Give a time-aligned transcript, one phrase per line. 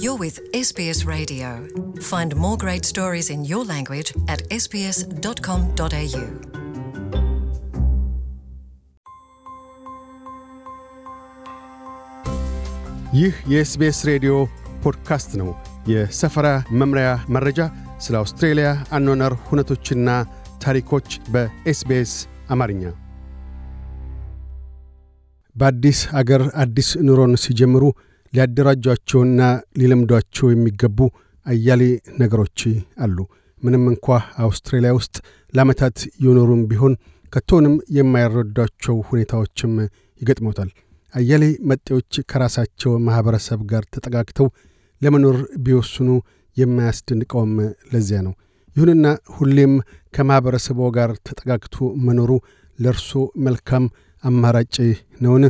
[0.00, 1.48] You're with SBS Radio.
[2.02, 6.24] Find more great stories in your language at sbs.com.au.
[13.14, 14.32] ይህ የ SBS ሬዲዮ
[14.82, 15.48] ፖድካስት ነው።
[15.88, 16.48] የሰፈራ
[16.80, 17.58] መምሪያ መረጃ፣
[18.00, 20.08] ስለ አውስትሬልያ አኗኗር ሁነቶችና
[20.62, 22.12] ታሪኮች በ SBS
[22.50, 22.82] አማርኛ።
[25.56, 27.84] በአዲስ አገር አዲስ ኑሮን ሲጀምሩ
[28.32, 29.40] ሊያደራጇቸውና
[29.80, 30.98] ሊለምዷቸው የሚገቡ
[31.46, 31.82] አያሌ
[32.20, 32.60] ነገሮች
[33.04, 33.16] አሉ።
[33.62, 34.06] ምንም እንኳ
[34.44, 35.16] አውስትራሊያ ውስጥ
[35.54, 36.94] ለዓመታት የኖሩም ቢሆን
[37.32, 39.72] ከቶንም የማይረዷቸው ሁኔታዎችም
[40.20, 40.70] ይገጥሞታል።
[41.14, 44.48] አያሌ መጤዎች ከራሳቸው ማኅበረሰብ ጋር ተጠጋግተው
[45.02, 46.08] ለመኖር ቢወስኑ
[46.56, 47.52] የማያስደንቀውም
[47.92, 48.34] ለዚያ ነው።
[48.76, 49.72] ይሁንና ሁሌም
[50.14, 51.76] ከማኅበረሰቦ ጋር ተጠጋግቶ
[52.06, 52.30] መኖሩ
[52.78, 53.10] ለእርሶ
[53.46, 53.84] መልካም
[54.24, 54.76] አማራጭ
[55.20, 55.44] ነውን?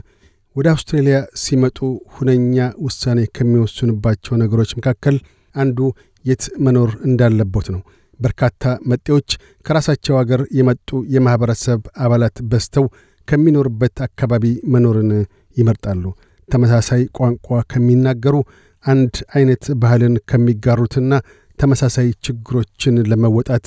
[0.60, 1.78] ወደ አውስትሬልያ ሲመጡ
[2.14, 5.16] ሁነኛ ውሳኔ ከሚወስኑባቸው ነገሮች መካከል
[5.54, 5.78] አንዱ
[6.24, 7.80] የት መኖር እንዳለቦት ነው።
[8.20, 9.28] በርካታ መጤዎች
[9.66, 12.86] ከራሳቸው አገር የመጡ የማኅበረሰብ አባላት በዝተው
[13.28, 14.44] ከሚኖርበት አካባቢ
[14.74, 15.10] መኖርን
[15.56, 16.04] ይመርጣሉ።
[16.48, 18.36] ተመሳሳይ ቋንቋ ከሚናገሩ፣
[18.84, 21.12] አንድ አይነት ባህልን ከሚጋሩትና
[21.58, 23.66] ተመሳሳይ ችግሮችን ለመወጣት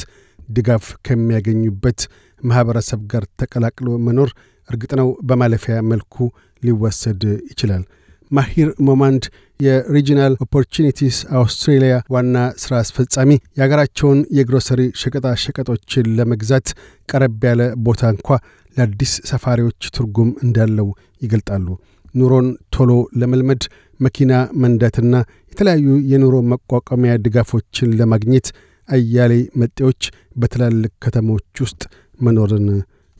[0.50, 2.00] ድጋፍ ከሚያገኙበት
[2.42, 4.30] ማኅበረሰብ ጋር ተቀላቅሎ መኖር
[4.70, 6.16] እርግጥ ነው በማለፊያ መልኩ
[6.64, 7.84] ሊወሰድ ይችላል።
[8.32, 9.24] ማሂር ሞማንድ
[9.60, 16.68] የ Regional Opportunities Australia ዋና ሥራ አስፈጻሚ የአገራቸውን የግሮሰሪ ሸቀጣ ሸቀጦችን ለመግዛት
[17.10, 18.30] ቀረብ ያለ ቦታ እንኳ
[18.78, 20.88] ለአዲስ ሰፋሪዎች ትርጉም እንዳለው
[21.22, 21.68] ይገልጣሉ።
[22.16, 22.92] ኑሮን ቶሎ
[23.22, 23.64] ለመልመድ
[24.00, 24.32] መኪና
[24.64, 25.14] መንዳትና
[25.54, 28.48] የተለያዩ የኑሮ መቋቋሚያ ድጋፎችን ለማግኘት
[28.90, 30.02] አያሌ መጤዎች
[30.36, 31.82] በትላልቅ ከተሞች ውስጥ
[32.20, 32.68] መኖርን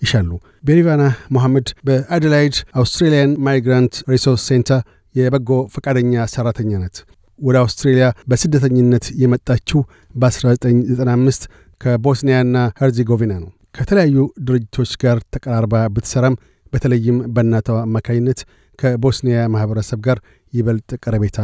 [0.04, 0.30] ይሻሉ።
[0.64, 1.04] ቤሪቫና
[1.36, 4.82] ሞሐመድ በአደላይድ Australian Migrant Resource Centre
[5.16, 6.98] የበጎ ፈቃደኛ ሠራተኛ ናት።
[7.40, 9.80] ወደ አውስትሬልያ በስደተኝነት የመጣችው
[10.16, 11.48] በ1995
[11.82, 16.36] ከቦስኒያና ሄርዚጎቪና ነው። ከተለያዩ ድርጅቶች ጋር ተቀራርባ ብትሠራም
[16.74, 18.40] በተለይም በእናቷ አማካኝነት
[18.80, 20.20] ከቦስኒያ ማኅበረሰብ ጋር
[20.54, 21.40] ይበልጥ ቀረቤታ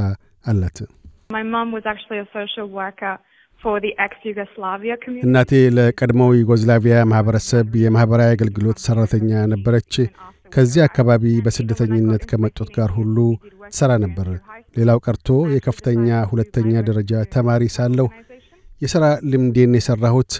[0.45, 0.77] አላት።
[5.25, 9.95] እናቴ ለቀድሞው ዩጎዝላቪያ ማኅበረሰብ የማኅበራዊ አገልግሎት ሠራተኛ ነበረች።
[10.51, 13.17] ከዚህ አካባቢ በስደተኝነት ከመጡት ጋር ሁሉ
[13.67, 14.27] ትሠራ ነበር።
[14.77, 18.07] ሌላው ቀርቶ የከፍተኛ ሁለተኛ ደረጃ ተማሪ ሳለሁ
[18.81, 20.31] የሥራ ልምዴን የሠራሁት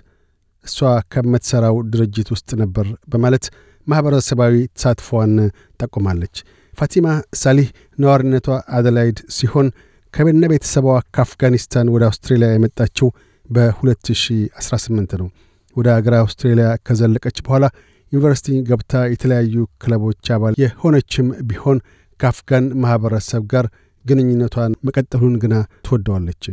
[0.65, 0.79] እሷ
[1.13, 3.45] ከምትሠራው ድርጅት ውስጥ ነበር በማለት
[3.87, 5.35] ማኅበረሰባዊ ተሳትፎዋን
[5.79, 6.35] ጠቁማለች።
[6.73, 7.69] ፋቲማ ሳሊህ
[7.99, 8.47] ነዋሪነቷ
[8.77, 9.67] አደላይድ ሲሆን
[10.13, 13.07] ከቤነ ቤተሰቧ ከአፍጋኒስታን ወደ አውስትሬልያ የመጣችው
[13.49, 15.29] በ2018 ነው።
[15.75, 17.65] ወደ አገር አውስትሬልያ ከዘለቀች በኋላ
[18.11, 21.79] ዩኒቨርሲቲ ገብታ የተለያዩ ክለቦች አባል የሆነችም ቢሆን
[22.19, 23.65] ከአፍጋን ማኅበረሰብ ጋር
[24.05, 25.55] ግንኙነቷን መቀጠሉን ግና
[25.85, 26.43] ትወደዋለች።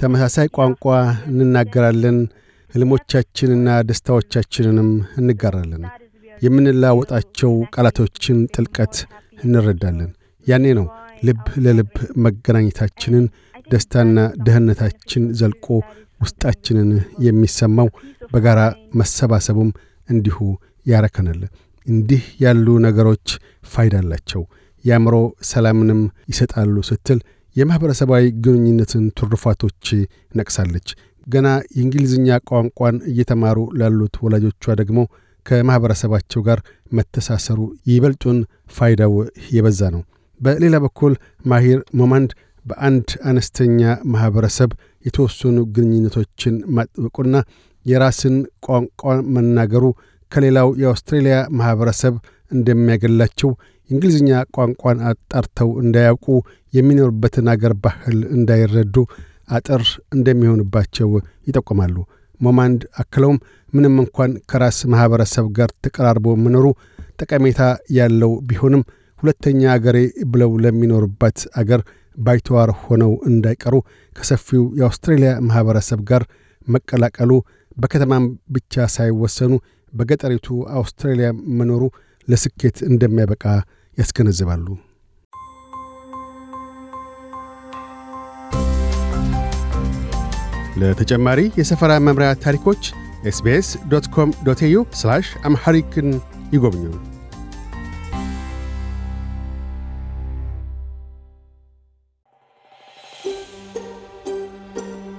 [0.00, 0.84] ተመሳሳይ ቋንቋ
[1.30, 2.18] እንናገራለን።
[2.74, 5.84] ሕልሞቻችንና ደስታዎቻችንንም እንጋራለን።
[6.42, 8.94] የምንለዋወጣቸው ቃላቶችን ጥልቀት
[9.44, 10.10] እንረዳለን።
[10.46, 10.86] ያኔ ነው
[11.22, 13.24] ልብ ለልብ መገናኘታችንን
[13.66, 15.66] ደስታና ደህንነታችን ዘልቆ
[16.20, 16.88] ውስጣችንን
[17.26, 17.88] የሚሰማው
[18.32, 18.60] በጋራ
[19.00, 19.70] መሰባሰቡም
[20.08, 20.38] እንዲሁ
[20.86, 21.42] ያረከናል።
[21.86, 23.26] እንዲህ ያሉ ነገሮች
[23.72, 24.42] ፋይዳ አላቸው፣
[24.84, 25.14] የአእምሮ
[25.50, 27.18] ሰላምንም ይሰጣሉ ስትል
[27.56, 29.86] የማኅበረሰባዊ ግንኙነትን ትሩፋቶች
[30.38, 30.88] ነቅሳለች።
[31.26, 35.00] ገና የእንግሊዝኛ ቋንቋን እየተማሩ ላሉት ወላጆቿ ደግሞ
[35.50, 36.58] ከማኅበረሰባቸው ጋር
[36.92, 37.58] መተሳሰሩ
[37.90, 38.38] ይበልጡን
[38.76, 39.14] ፋይዳው
[39.54, 40.02] የበዛ ነው።
[40.40, 41.12] በሌላ በኩል
[41.46, 42.30] ማሂር ሞማንድ
[42.64, 43.80] በአንድ አነስተኛ
[44.12, 44.70] ማኅበረሰብ
[45.04, 47.36] የተወሰኑ ግንኙነቶችን ማጥበቁና
[47.86, 49.02] የራስን ቋንቋ
[49.36, 49.84] መናገሩ
[50.32, 52.14] ከሌላው የአውስትሬልያ ማኅበረሰብ
[52.50, 53.50] እንደሚያገላቸው
[53.90, 56.26] የእንግሊዝኛ ቋንቋን አጣርተው እንዳያውቁ
[56.72, 58.96] የሚኖርበትን አገር ባህል እንዳይረዱ
[59.50, 59.82] አጥር
[60.16, 61.08] እንደሚሆንባቸው
[61.48, 61.96] ይጠቁማሉ።
[62.40, 63.38] ሞማንድ አክለውም
[63.72, 66.66] ምንም እንኳን ከራስ ማኅበረሰብ ጋር ተቀራርቦ መኖሩ
[67.20, 67.62] ጠቀሜታ
[67.98, 68.82] ያለው ቢሆንም
[69.18, 69.98] ሁለተኛ አገሬ
[70.32, 71.80] ብለው ለሚኖሩባት አገር
[72.16, 73.74] ባይተዋር ሆነው እንዳይቀሩ
[74.16, 76.22] ከሰፊው የአውስትሬልያ ማኅበረሰብ ጋር
[76.66, 77.32] መቀላቀሉ
[77.76, 78.24] በከተማም
[78.56, 79.52] ብቻ ሳይወሰኑ
[79.92, 80.48] በገጠሪቱ
[80.78, 81.28] አውስትራሊያ
[81.58, 81.82] መኖሩ
[82.28, 83.44] ለስኬት እንደሚያበቃ
[83.98, 84.66] ያስገነዝባሉ።
[90.79, 92.83] ለተጨማሪ የሰፈራ መምሪያ ታሪኮች
[93.31, 94.79] ኤስቤስ ዶት ኮም ዶት ኤዩ
[95.49, 96.09] አምሐሪክን
[96.55, 96.85] ይጎብኙ።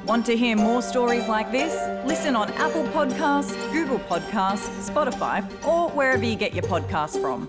[0.09, 1.75] Want to hear more stories like this?
[2.07, 5.37] Listen on Apple Podcasts, Google Podcasts, Spotify,
[5.67, 7.41] or wherever you get your podcasts from.